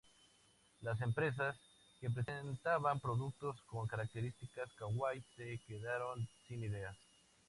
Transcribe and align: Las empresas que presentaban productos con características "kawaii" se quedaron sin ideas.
Las 0.81 0.99
empresas 1.01 1.55
que 1.99 2.09
presentaban 2.09 2.99
productos 2.99 3.61
con 3.67 3.85
características 3.85 4.73
"kawaii" 4.73 5.23
se 5.35 5.59
quedaron 5.67 6.27
sin 6.47 6.63
ideas. 6.63 6.97